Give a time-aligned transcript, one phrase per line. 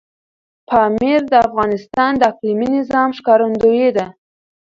[0.69, 4.05] پامیر د افغانستان د اقلیمي نظام ښکارندوی ده.